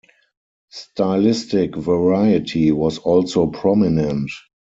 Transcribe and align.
Stylistic 0.71 1.75
variety 1.75 2.71
was 2.71 2.97
also 2.97 3.45
prominent. 3.45 4.31